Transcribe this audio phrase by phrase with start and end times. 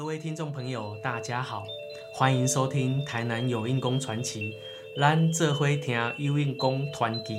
[0.00, 1.62] 各位听众朋友，大家好，
[2.14, 4.56] 欢迎收听台南有印宫传奇。
[4.98, 7.34] 咱这回听有印宫传奇，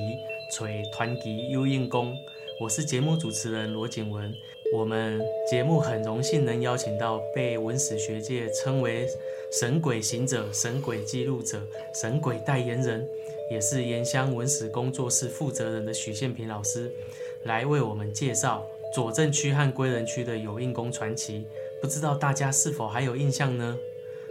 [0.53, 2.15] 吹传奇有印宫。
[2.59, 4.31] 我是节目主持人罗景文。
[4.75, 5.19] 我们
[5.49, 9.07] 节目很荣幸能邀请到被文史学界称为
[9.59, 11.59] “神鬼行者”、“神鬼记录者”、
[11.99, 13.03] “神鬼代言人”，
[13.49, 16.91] 也是岩香文史工作室负责人的许宪平老师，
[17.45, 21.47] 来为我们介绍左镇区和归仁区的有印宫传奇。
[21.81, 23.75] 不知道大家是否还有印象呢？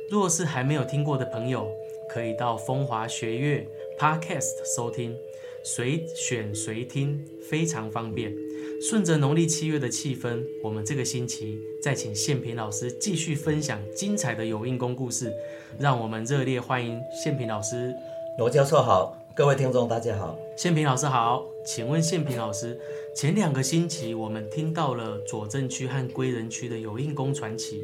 [0.08, 1.68] 若是还没有听过的朋友，
[2.08, 3.66] 可以到风华学院
[3.98, 5.16] Podcast 收听，
[5.64, 8.32] 随选随听，非常方便。
[8.80, 15.32] 顺着农历七月的气氛，我们这个星期再请宪平老师继续分享精彩的有印功故事，
[15.78, 17.94] 让我们热烈欢迎宪平老师。
[18.38, 20.38] 罗教授好，各位听众大家好。
[20.54, 22.78] 宪平老师好，请问宪平老师，
[23.16, 27.82] 前两个星期我们听到了左镇区和归仁区的有印宫传奇，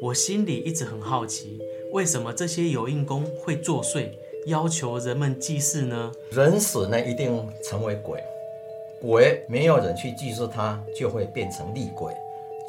[0.00, 1.58] 我心里一直很好奇，
[1.90, 4.10] 为什么这些有印宫会作祟，
[4.46, 6.12] 要求人们祭祀呢？
[6.30, 8.22] 人死呢，一定成为鬼，
[9.00, 12.14] 鬼没有人去祭祀他，就会变成厉鬼，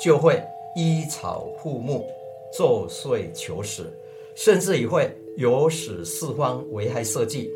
[0.03, 0.41] 就会
[0.75, 2.07] 依草护木，
[2.52, 3.94] 作祟求死，
[4.33, 7.47] 甚至也会有死四方，危害社稷。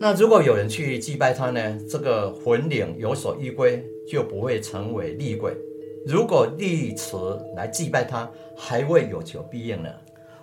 [0.00, 1.78] 那如果有人去祭拜他呢？
[1.88, 5.56] 这个魂灵有所依归，就不会成为厉鬼。
[6.04, 7.16] 如果立祠
[7.56, 9.90] 来祭拜他，还会有求必应呢。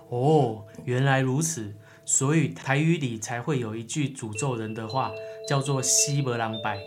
[0.08, 1.72] 哦，原来如此，
[2.04, 5.12] 所以台语里才会有一句诅咒人的话，
[5.48, 6.80] 叫做“西伯狼拜”，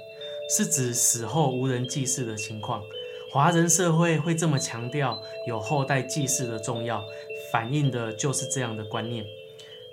[0.55, 2.81] 是指死后无人祭祀的情况。
[3.31, 7.01] 华人社会会这么强调有后代祭祀的重要，
[7.51, 9.23] 反映的就是这样的观念。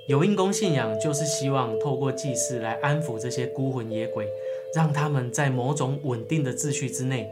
[0.09, 4.27] 有因公信仰就是希望透过祭祀来安抚这些孤魂野鬼，
[4.75, 7.31] 让他们在某种稳定的秩序之内。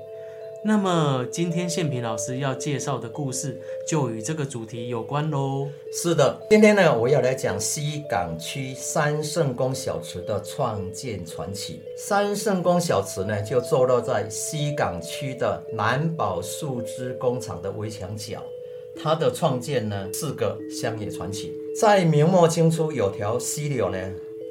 [0.62, 5.66] 那么今天宪平老师要介绍的故事就与这个主题有关喽。
[5.92, 11.80] 是的，今天呢，我要来讲西港区三圣宫小祠的创建传奇。
[11.96, 18.40] 三圣宫小祠呢，就坐落在西港区的南宝树枝工厂的围墙角。
[19.02, 21.52] 它的创建呢，是个乡野传奇。
[21.78, 23.98] 在明末清初，有条溪流呢，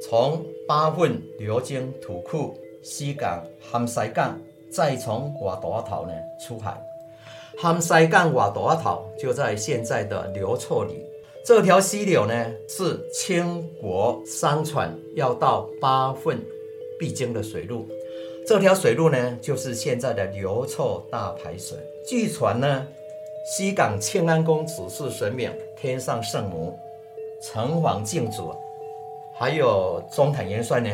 [0.02, 4.40] 从八份流经土库、西港、含西港，
[4.72, 6.81] 再从瓦多头呢出海。
[7.57, 11.06] 含西港瓦多头就在现在的流错里。
[11.46, 16.41] 这条溪流呢，是清国商船要到八份
[16.97, 17.88] 必经的水路。
[18.47, 21.78] 这条水路呢，就是现在的流错大排水。
[22.07, 22.88] 据传呢。
[23.46, 26.78] 西港庆安宫只是神明天上圣母、
[27.42, 28.54] 城隍敬主，
[29.34, 30.90] 还有中坛元帅呢，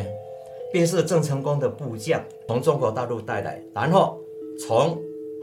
[0.71, 4.19] 便是郑成功的部将，从中国大陆带来，然后
[4.59, 4.97] 从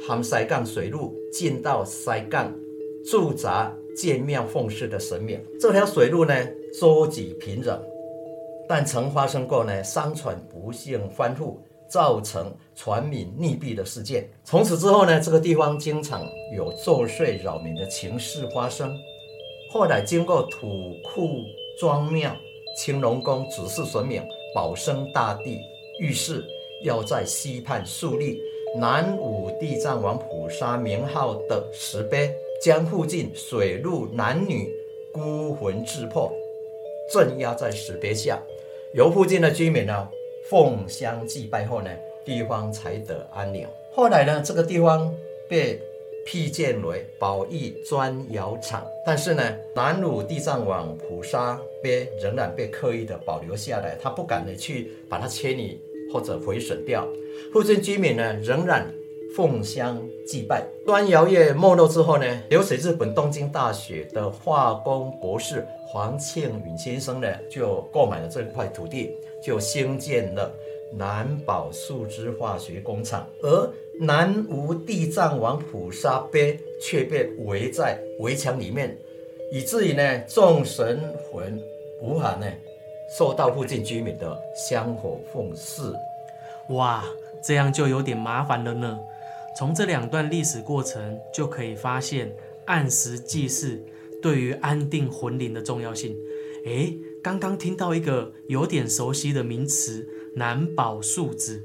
[0.06, 2.52] 含西港水路进到西港
[3.10, 5.40] 驻扎建庙奉祀的神明。
[5.60, 6.34] 这条水路呢，
[6.80, 7.80] 舟楫平整，
[8.68, 11.56] 但曾发生过呢商船不幸翻覆。
[11.92, 14.26] 造成船民溺毙的事件。
[14.44, 16.26] 从此之后呢，这个地方经常
[16.56, 18.90] 有作祟扰民的情事发生。
[19.72, 21.46] 后来经过土库
[21.78, 22.36] 庄庙、
[22.76, 24.22] 青龙宫指示神明
[24.54, 25.58] 保生大帝，
[25.98, 26.44] 御示
[26.84, 28.38] 要在西畔树立
[28.76, 32.30] 南武地藏王菩萨名号的石碑，
[32.60, 34.70] 将附近水陆男女
[35.10, 36.30] 孤魂自魄
[37.10, 38.38] 镇压在石碑下，
[38.92, 40.06] 由附近的居民呢。
[40.50, 41.90] 奉香祭拜后呢，
[42.26, 43.66] 地方才得安宁。
[43.94, 45.14] 后来呢，这个地方
[45.48, 45.80] 被
[46.24, 49.42] 辟建为宝义砖窑厂，但是呢，
[49.74, 55.80] 南鲁地藏王菩萨碑仍然被刻意的保留下来，他不敢的去把它迁移
[56.12, 57.06] 或者毁损掉。
[57.52, 58.92] 附近居民呢，仍然
[59.36, 60.64] 奉香祭拜。
[60.86, 69.10] 砖窑业没落之后呢，留水日本东京大学的化工博士黄庆允先生呢，就购买了这块土地。
[69.44, 70.54] 就兴建了
[70.94, 78.96] 南宝树脂化学工厂，而南无地藏王菩萨碑却被围在围墙里面，
[79.50, 81.00] 以至于呢众神
[81.30, 81.60] 魂
[82.00, 82.46] 无法呢
[83.18, 85.94] 受到附近居民的香火奉祀。
[86.70, 87.04] 哇，
[87.42, 88.98] 这样就有点麻烦了呢。
[89.56, 92.32] 从这两段历史过程就可以发现，
[92.66, 93.82] 按时祭祀
[94.22, 96.16] 对于安定魂灵的重要性。
[96.66, 96.98] 诶。
[97.22, 101.62] 刚刚听到一个有点熟悉的名词“南宝树脂”，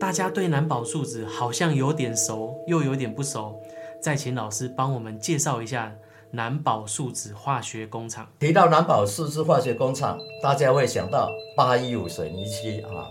[0.00, 3.60] 大家对南宝树脂好像有点熟，又有点不熟。
[4.00, 5.96] 再请老师帮我们介绍一下
[6.30, 8.28] 南宝树脂化学工厂。
[8.38, 13.08] 提到南宝树脂化学工厂，大家会想到八一五水泥区啊。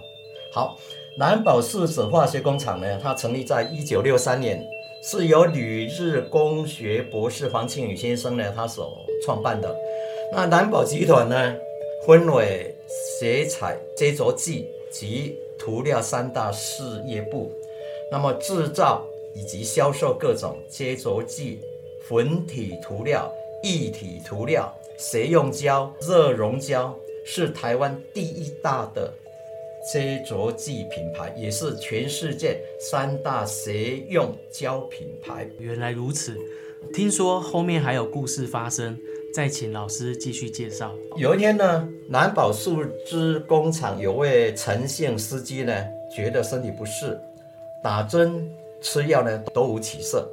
[0.54, 0.78] 好，
[1.19, 4.63] 南宝树脂化学工厂呢，它成立在一九六三年，
[5.04, 8.92] 是由旅日工学博士黄庆宇先生呢他所
[9.24, 9.75] 创办的。
[10.31, 11.56] 那南宝集团呢，
[12.08, 12.75] 分为
[13.19, 14.68] 鞋彩、接着剂
[14.98, 17.52] 及涂料三大事业部。
[18.12, 19.06] 那么制造
[19.36, 21.60] 以及销售各种接着剂、
[22.08, 23.30] 粉体涂料、
[23.64, 26.96] 液体涂料、鞋用胶、热熔胶，
[27.26, 29.14] 是台湾第一大的
[29.92, 35.50] 接着剂品牌，也是全世界三大鞋用胶品牌。
[35.60, 36.38] 原来如此，
[36.94, 38.98] 听说后面还有故事发生，
[39.36, 40.96] 再请老师继续介绍。
[41.18, 45.74] 有一天呢，南宝树脂工厂有位陈姓司机呢，
[46.10, 47.20] 觉得身体不适。
[47.84, 48.50] 打针
[48.82, 50.26] 吃药呢都无起色，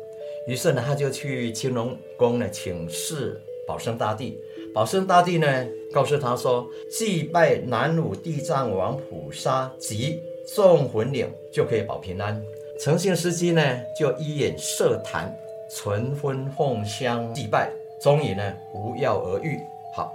[0.47, 4.39] 于是呢他就去青龙宫呢请示保生大帝。
[4.73, 10.23] 保生大帝呢告诉他说，祭拜南无地藏王菩萨及
[10.55, 12.41] 众魂灵就可以保平安。
[12.79, 13.61] 陈姓司机呢
[13.99, 15.37] 就依眼设坛，
[15.69, 17.69] 存荤奉香祭拜，
[18.03, 19.59] 终于呢无药而愈。
[19.95, 20.13] 好，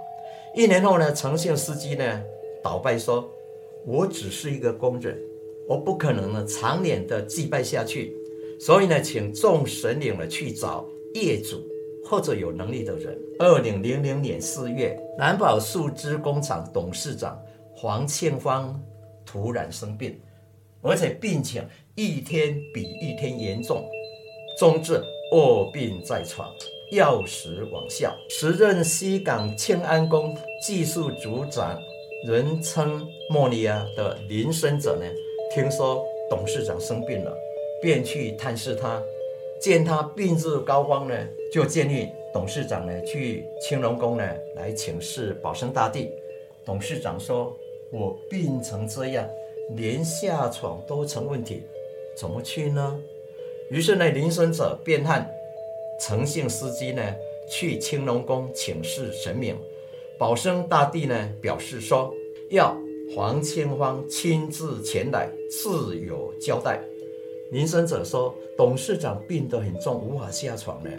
[0.54, 2.22] 一年后呢诚信司机呢
[2.62, 3.28] 倒拜说，
[3.86, 5.18] 我只是一个工人。
[5.66, 8.16] 我不可能呢长年的祭拜下去，
[8.58, 10.82] 所以呢，请众神灵呢去找
[11.14, 11.62] 业主
[12.04, 13.18] 或者有能力的人。
[13.38, 17.38] 二零零零年四月，南宝树脂工厂董事长
[17.76, 18.82] 黄庆芳
[19.26, 20.18] 突然生病，
[20.80, 21.62] 而且病情
[21.94, 23.84] 一天比一天严重，
[24.58, 25.02] 终至
[25.32, 26.50] 卧病在床，
[26.90, 28.16] 药石罔效。
[28.28, 31.78] 时任西港庆安宫技术组长，
[32.26, 35.04] 人称莫尼亚的林生者呢？
[35.54, 37.36] 听说董事长生病了，
[37.82, 39.02] 便去探视他。
[39.60, 41.14] 见他病入膏肓呢，
[41.52, 44.24] 就建议董事长呢去青龙宫呢
[44.54, 46.08] 来请示保生大帝。
[46.64, 47.56] 董事长说
[47.90, 49.28] ：“我病成这样，
[49.74, 51.62] 连下床都成问题，
[52.16, 52.98] 怎么去呢？”
[53.70, 55.26] 于是呢，林生者便和
[56.00, 57.02] 诚信司机呢
[57.50, 59.56] 去青龙宫请示神明。
[60.18, 62.14] 保生大帝呢表示说
[62.50, 62.76] 要。
[63.16, 66.78] 黄千芳亲自前来，自有交代。
[67.50, 70.90] 林生者说：“董事长病得很重，无法下床呢。”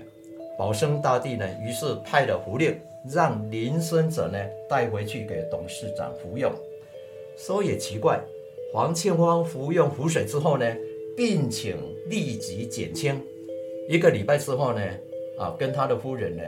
[0.57, 2.75] 保生大帝呢，于是派了符令，
[3.13, 6.51] 让林生者呢带回去给董事长服用。
[7.37, 8.19] 说也奇怪，
[8.73, 10.65] 黄庆芳服用符水之后呢，
[11.15, 13.21] 病情立即减轻。
[13.89, 14.81] 一个礼拜之后呢，
[15.39, 16.43] 啊，跟他的夫人呢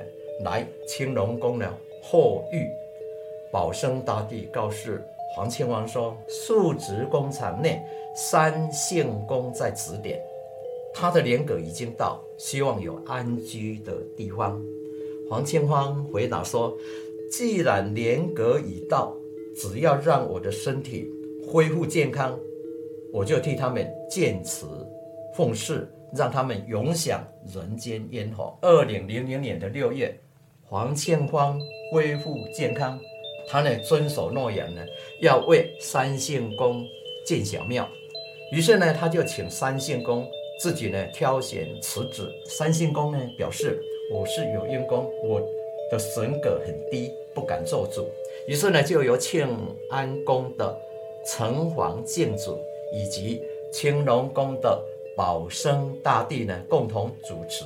[0.46, 1.68] 来青龙宫呢
[2.00, 2.70] 贺遇。
[3.52, 5.04] 保生大帝告示。
[5.34, 7.82] 黄庆王说：“数值工厂内
[8.14, 10.22] 三姓公在指点，
[10.94, 14.62] 他的年格已经到，希望有安居的地方。”
[15.30, 16.78] 黄庆芳回答说
[17.32, 19.16] ：“既然年格已到，
[19.56, 21.10] 只要让我的身体
[21.48, 22.38] 恢复健康，
[23.14, 24.68] 我就替他们建祠
[25.34, 30.18] 奉祀，让他们永享人间烟火。”二零零零年的六月，
[30.64, 31.60] 黄庆芳
[31.92, 33.00] 恢复健康。
[33.50, 34.82] 他呢遵守诺言呢，
[35.22, 36.86] 要为三姓公
[37.26, 37.88] 建小庙。
[38.52, 40.30] 于是呢，他就请三姓公
[40.60, 42.32] 自己呢挑选辞子。
[42.46, 43.82] 三姓公呢表示
[44.14, 45.42] ：“我是有因公，我
[45.92, 48.06] 的神格很低，不敢做主。”
[48.48, 49.48] 于是呢，就由庆
[49.90, 50.78] 安宫的
[51.26, 52.58] 城隍敬主
[52.94, 53.42] 以及
[53.74, 54.82] 青龙宫的
[55.16, 57.64] 保生大帝呢共同主持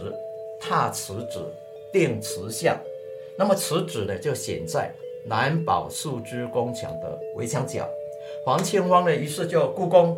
[0.59, 1.53] 踏辞子、
[1.91, 2.77] 定池像。
[3.37, 4.93] 那么池子呢就显在。
[5.27, 7.89] 南宝树枝宫墙的围墙角，
[8.45, 10.15] 黄庆芳呢，于是就故宫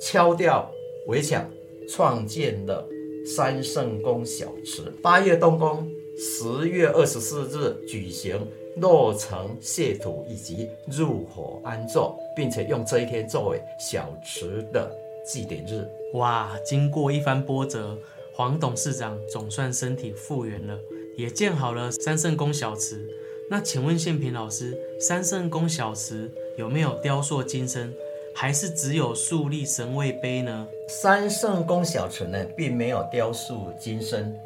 [0.00, 0.72] 敲掉
[1.08, 1.46] 围墙，
[1.86, 2.82] 创建了
[3.26, 4.80] 三圣宫小池。
[5.02, 14.90] 八月动工，十月二十四日举行落成谢土以及入火安坐，并且用这一天作为小池的
[15.30, 15.86] 祭典日。
[16.14, 16.50] 哇！
[16.64, 17.96] 经过一番波折，
[18.34, 20.76] 黄董事长总算身体复原了，
[21.16, 23.08] 也建好了三圣宫小池。
[23.48, 27.92] 那请问宪平老师，三圣宫小池有没有雕塑金身，
[28.34, 30.66] 还是只有树立神位碑呢？
[30.88, 34.36] 三圣宫小池呢，并没有雕塑金身，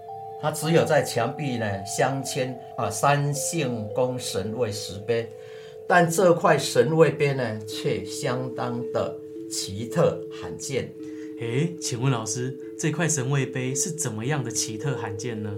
[0.42, 5.30] 它只有在墙壁呢镶嵌啊三圣宫神位石碑，
[5.86, 9.14] 但这块神位碑呢，却相当的
[9.54, 10.92] 奇特罕见。
[11.38, 15.54] 诶，请问老师，这块神位碑是怎么样的奇特罕见呢？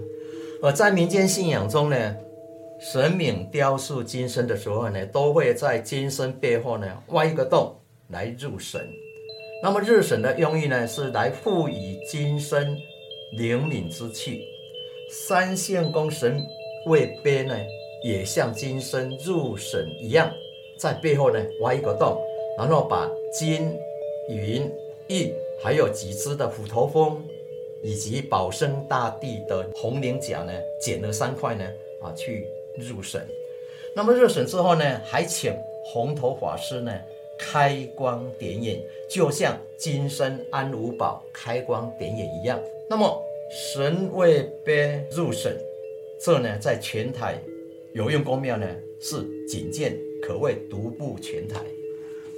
[0.61, 2.15] 而在民间信仰中呢？
[2.79, 7.75] 神明雕塑金身的时候呢，都会在金身背后呢挖一个洞
[8.09, 8.79] 来入神。
[9.63, 12.77] 那么入神的用意呢，是来赋予金身
[13.35, 14.43] 灵敏之气。
[15.09, 16.39] 三线宫神
[16.85, 17.55] 位碑呢，
[18.03, 20.31] 也像金身入神一样，
[20.77, 22.21] 在背后呢挖一个洞，
[22.59, 23.73] 然后把金、
[24.29, 24.69] 云、
[25.07, 27.23] 玉还有几只的虎头蜂、
[27.81, 31.63] 以及保生大帝的红绫甲呢，剪了三块呢，
[32.01, 32.45] 啊，去
[32.77, 33.25] 入神。
[33.95, 35.53] 那么入神之后呢，还请
[35.83, 36.91] 红头法师呢
[37.39, 42.59] 开光点眼，就像金身安五宝开光点眼一样。
[42.89, 45.57] 那么神位被入神，
[46.19, 47.39] 这呢在全台
[47.93, 48.67] 有用公庙呢
[48.99, 51.61] 是仅见，可谓独步全台。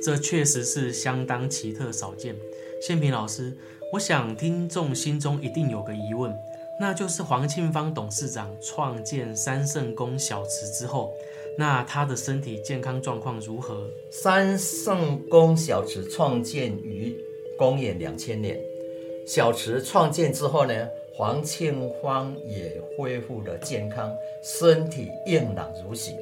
[0.04, 2.36] 这确实是相当奇特少见。
[2.82, 3.58] 宪平老师，
[3.94, 6.34] 我想听众心中一定有个疑问，
[6.80, 11.12] 那就是黄庆芳董事长创建三圣宫小池之后，
[11.58, 13.90] 那他的身体健康状况如何？
[14.10, 17.14] 三圣宫小池创建于
[17.58, 18.58] 公元两千年，
[19.28, 24.10] 小池创建之后呢，黄庆芳也恢复了健康，
[24.42, 26.14] 身体硬朗如昔。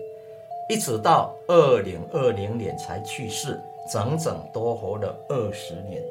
[0.69, 3.57] 一直到二零二零年才去世，
[3.91, 6.03] 整整多活了二十年。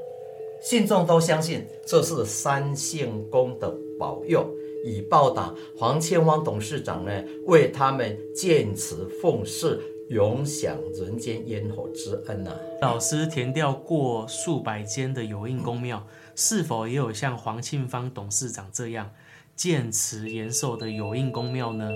[0.63, 4.49] 信众都相信这是三圣公的保佑，
[4.85, 12.51] 以报答黄千芳董事长呢为他们建祠奉祀、永享人间烟火之恩呐。
[12.81, 19.11] 老师填掉过数百间的有印公庙，是否也有像黄庆芳董事长这样
[19.55, 21.91] 建祠延寿的有印公庙呢？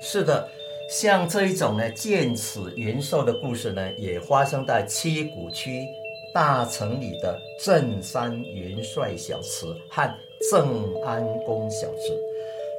[0.00, 0.48] 是的。
[0.88, 5.84] 像这一种呢，见此云寿的故事呢，也发生在七股区
[6.32, 10.08] 大城里的镇山元帅小祠和
[10.50, 12.16] 正安宫小祠。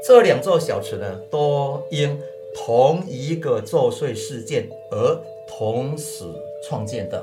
[0.06, 2.18] 这两座小祠呢，都因
[2.56, 6.24] 同一个作祟事件而同时
[6.68, 7.22] 创建的，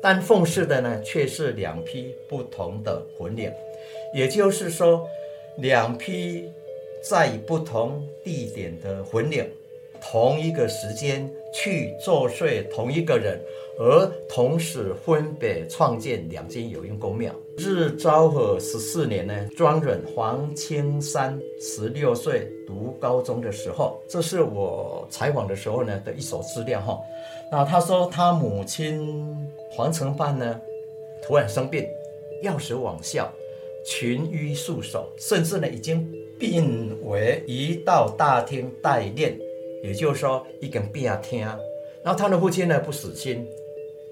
[0.00, 3.52] 但奉祀的呢，却是两批不同的魂灵。
[4.14, 5.04] 也就是说，
[5.56, 6.48] 两批
[7.02, 9.44] 在不同地点的魂灵。
[10.02, 13.40] 同一个时间去作祟同一个人，
[13.78, 17.32] 而同时分别创建两间有用公庙。
[17.56, 26.98] 日昭和十四年呢，庄人黄青山十六岁读高中的时候，这是我采访的时候呢的一手资料哈。
[27.50, 29.24] 那他说他母亲
[29.70, 30.60] 黄成范呢
[31.22, 31.86] 突然生病，
[32.42, 33.30] 药石罔效，
[33.86, 39.38] 群医束手，甚至呢已经病危移到大厅待炼。
[39.82, 41.40] 也就是说，一根病啊听，
[42.02, 43.46] 然后他的父亲呢不死心，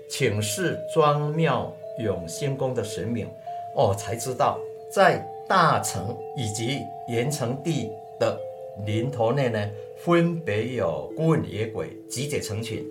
[0.09, 3.29] 请示庄庙永兴宫的神明，
[3.77, 4.59] 哦，才知道
[4.91, 8.39] 在大城以及盐城地的
[8.85, 12.85] 林头内呢，分别有孤魂野鬼集结成群，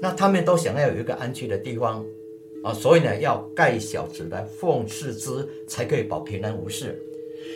[0.00, 2.04] 那他们都想要有一个安居的地方
[2.62, 6.98] 啊，所以呢要盖小祠来奉祀之，才可以保平安无事。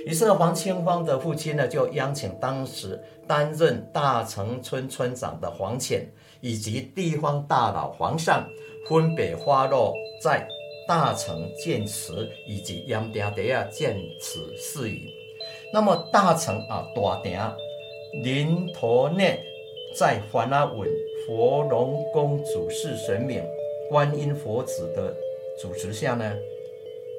[0.06, 6.06] 于是黄清芳的父亲呢，就邀请当时担任大城村村长的黄潜，
[6.40, 8.46] 以及地方大佬黄善，
[8.88, 10.48] 分别花落在
[10.86, 15.10] 大城建祠以及杨定地啊建祠事宜。
[15.72, 17.38] 那么大城啊大鼎
[18.22, 19.38] 林头内，
[19.94, 20.88] 在环阿文
[21.26, 23.42] 佛龙宫主事神明
[23.90, 25.14] 观音佛子的
[25.60, 26.34] 主持下呢，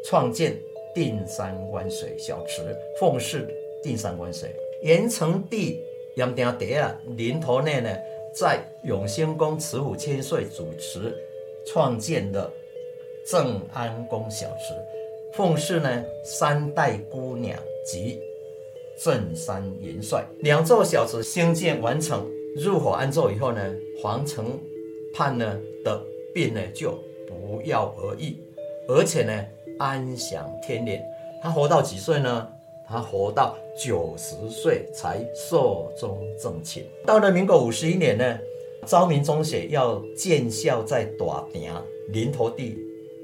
[0.05, 0.57] 创建。
[0.93, 3.47] 定山观水小池奉祀
[3.83, 4.49] 定山观水，
[4.81, 5.79] 盐城地
[6.15, 7.89] 杨定德啊临头内呢，
[8.33, 11.15] 在永兴宫慈母千岁主持
[11.65, 12.51] 创建的
[13.25, 14.73] 正安宫小池，
[15.33, 18.19] 奉祀呢三代姑娘及
[19.01, 20.25] 镇山元帅。
[20.39, 24.59] 两座小池兴建完成入伙安坐以后呢，黄承
[25.13, 26.01] 盼呢的
[26.33, 26.91] 病呢就
[27.27, 28.35] 不药而愈，
[28.87, 29.45] 而且呢。
[29.79, 31.03] 安享天年，
[31.41, 32.47] 他活到几岁呢？
[32.91, 36.83] 他活到九十岁才寿终正寝。
[37.05, 38.39] 到了民国五十一年呢，
[38.85, 41.71] 昭明中学要建校在大鼎
[42.09, 42.75] 林头地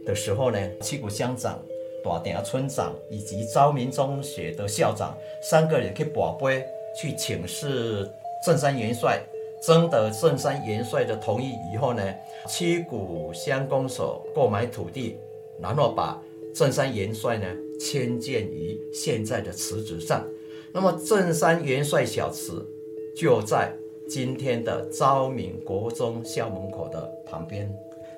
[0.05, 1.59] 的时候呢，七股乡长、
[2.03, 6.63] 大鼎村长以及昭明中学的校长三个人去保碑
[6.95, 8.07] 去请示
[8.45, 9.19] 镇山元帅，
[9.63, 12.03] 征得镇山元帅的同意以后呢，
[12.47, 15.17] 七股乡公所购买土地，
[15.59, 16.21] 然后把。
[16.55, 17.45] 正山元帅呢
[17.77, 20.25] 迁建于现在的祠址上，
[20.73, 22.65] 那么正山元帅小祠
[23.13, 23.73] 就在
[24.07, 27.69] 今天的昭明国中校门口的旁边。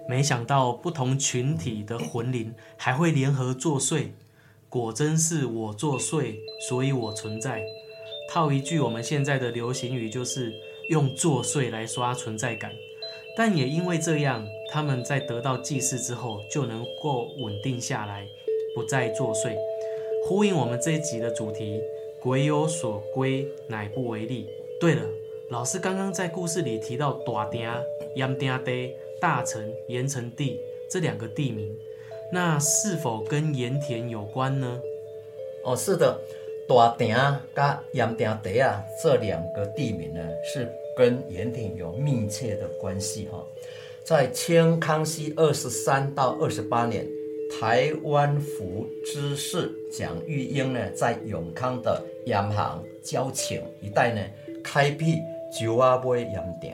[0.08, 4.10] 没想到不同群体的魂灵还会联合作祟，
[4.70, 6.36] 果真是我作祟，
[6.70, 7.64] 所以我存在。
[8.30, 10.54] 套一句我们现在的流行语，就是
[10.92, 12.72] 用作祟来刷存在感。
[13.36, 18.28] 但也因为这样，他们在得到祭祀之后就能够稳定下来，
[18.76, 19.56] 不再作祟，
[20.28, 21.82] 呼应我们这一集的主题：
[22.22, 24.48] 鬼有所归，乃不为利。
[24.80, 25.02] 对了，
[25.50, 27.70] 老师刚刚在故事里提到大鼎、
[28.16, 30.60] 盐鼎地、大城、盐城地
[30.90, 31.76] 这两个地名，
[32.32, 34.80] 那是否跟盐田有关呢？
[35.64, 36.20] 哦，是的，
[36.68, 37.16] 大鼎
[37.54, 43.44] 跟盐鼎地啊这两个地名呢，是跟盐田有密切的关系哈。
[44.08, 47.06] 在清康熙二十三到二十八年，
[47.60, 54.22] 台湾府知事蒋玉英呢，在永康的盐行、交情一带呢，
[54.64, 55.18] 开辟
[55.52, 56.74] 九阿尾盐鼎。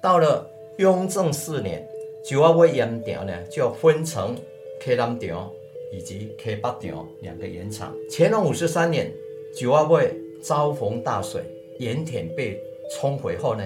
[0.00, 1.84] 到了雍正四年，
[2.24, 4.36] 九阿尾盐鼎呢，就分成
[4.80, 5.50] 客南场
[5.92, 7.92] 以及客北场两个盐场。
[8.08, 9.12] 乾隆五十三年，
[9.52, 11.42] 九阿尾遭逢大水，
[11.80, 12.56] 盐田被
[12.94, 13.64] 冲毁后呢。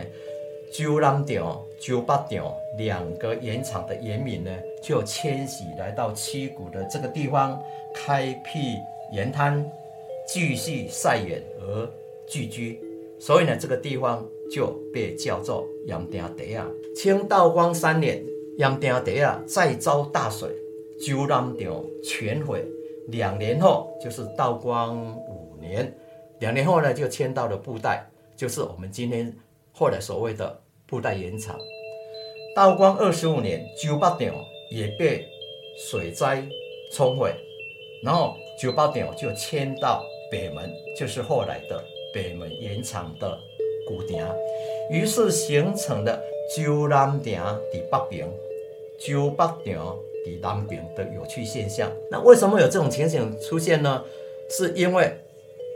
[0.73, 4.50] 九南场、九北场两个盐场的盐民呢，
[4.82, 7.62] 就迁徙来到七股的这个地方，
[7.94, 8.76] 开辟
[9.12, 9.64] 盐滩，
[10.26, 11.88] 继续晒盐而
[12.26, 12.78] 聚居。
[13.18, 16.68] 所以呢，这个地方就被叫做盐埕地啊。
[16.94, 18.23] 清道光三年，
[18.58, 20.50] 盐埕地啊再遭大水，
[21.00, 22.64] 九南场全毁。
[23.08, 25.96] 两年后，就是道光五年，
[26.40, 29.32] 两年后呢，就迁到了布袋，就是我们今天。
[29.78, 31.54] 后来所谓的布袋盐场，
[32.54, 34.21] 道光二十五年，九八场
[34.71, 35.28] 也被
[35.76, 36.42] 水灾
[36.95, 37.30] 冲毁，
[38.02, 43.38] 然后九八场就迁到北门，就是后来的北门盐场的
[43.87, 44.26] 古亭，
[44.90, 46.18] 于是形成了
[46.56, 48.26] 九南场的北边，
[48.99, 51.92] 九北场的南边的有趣现象。
[52.11, 54.02] 那为什么有这种情形出现呢？
[54.49, 55.18] 是因为。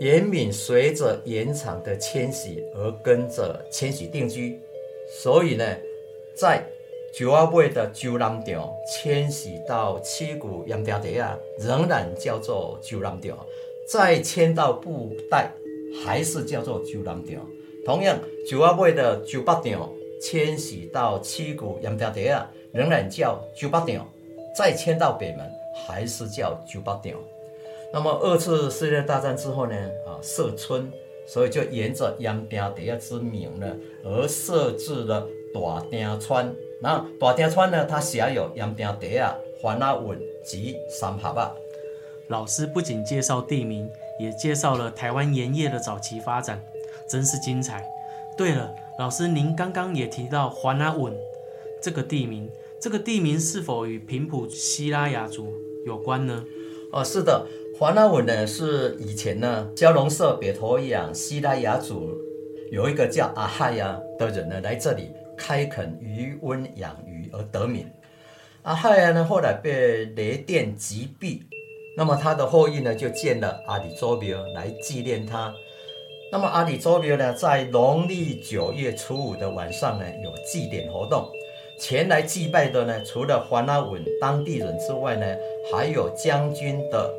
[0.01, 4.59] 盐民随着盐场的迁徙而跟着迁徙定居，
[5.23, 5.77] 所以呢，
[6.35, 6.65] 在
[7.13, 13.37] 九阿尾的九南场迁徙到七股盐田地啊，仍然叫做九南场；
[13.87, 15.53] 再迁到布袋，
[16.03, 17.47] 还是叫做九南场。
[17.85, 19.93] 同样，九阿尾的九北场
[20.23, 24.07] 迁徙到七股盐田地啊，仍然叫九北场；
[24.57, 25.41] 再迁到北门，
[25.75, 27.21] 还是叫九北场。
[27.93, 29.75] 那么二次世界大战之后呢？
[30.07, 30.91] 啊，设村，
[31.27, 33.67] 所以就沿着盐田地之名呢，
[34.05, 36.55] 而设置了大丁川。
[36.81, 41.53] 那大丁川呢，它辖有盐田地啊、番阿稳及三爬坝。
[42.29, 46.63] 老师不仅介绍地名，也介绍了台湾盐业的早期发展，
[47.09, 47.85] 真是精彩。
[48.37, 51.13] 对了，老师您刚刚也提到环阿稳
[51.83, 52.49] 这个地名，
[52.81, 55.53] 这个地名是否与平埔西拉雅族
[55.85, 56.45] 有关呢？
[56.93, 57.47] 哦，是的。
[57.81, 62.15] 华纳文呢是以前呢，蛟龙社北投养西拉雅族
[62.71, 67.91] 有一个叫阿亥呀的人呢，来这里开垦渔温养鱼而得名。
[68.65, 71.41] 阿亥呀呢后来被雷电击毙，
[71.97, 75.51] 那么他的后裔呢就建了阿里周庙来纪念他。
[76.31, 81.27] 那么阿里周庙呢，在农历九月初五的晚上呢，有祭典活动，
[81.81, 85.25] 前来祭拜的呢，除了华纳文当地人之外呢，
[85.73, 87.11] 还有将军的。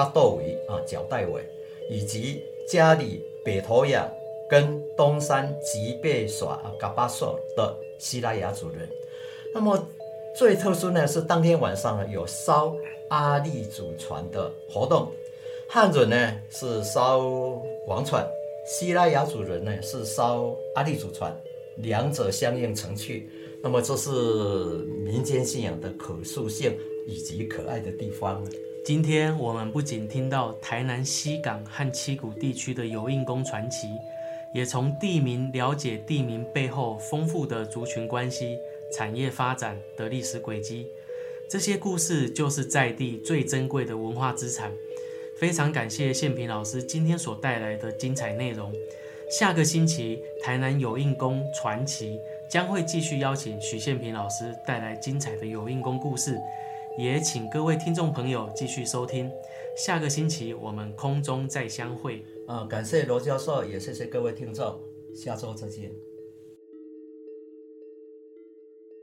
[0.00, 1.42] 角斗伟啊，角代伟，
[1.90, 4.10] 以及家里北投养
[4.48, 8.88] 跟东山吉贝耍啊，嘎巴索的西拉雅族人。
[9.52, 9.86] 那么
[10.34, 12.74] 最特殊呢是当天晚上呢有烧
[13.10, 15.12] 阿力祖船的活动，
[15.68, 17.18] 汉人呢是烧
[17.86, 18.26] 王船，
[18.64, 21.38] 西拉雅族人呢是烧阿力祖船，
[21.76, 23.28] 两者相应成趣。
[23.62, 24.10] 那么这是
[25.04, 26.74] 民间信仰的可塑性
[27.06, 28.42] 以及可爱的地方。
[28.82, 33.88] 今天我们不仅听到台南西港和七股地区的油印工传奇，
[34.54, 38.56] 也从地名了解地名背后丰富的族群关系、
[38.96, 40.86] 产业发展的历史轨迹。
[41.48, 44.72] 这些故事就是在地最珍贵的文化资产。
[45.38, 48.72] 非常感谢宪平老师今天所带来的精彩内容。
[49.30, 52.18] 下个星期台南有印宫传奇
[52.50, 56.36] 将会继续邀请许宪平老师带来精彩的有印宫故事。
[57.00, 59.32] 也请各位听众朋友继续收听，
[59.74, 62.22] 下个星期我们空中再相会。
[62.46, 64.78] 啊，感谢罗教授，也谢谢各位听众，
[65.14, 66.09] 下周再见。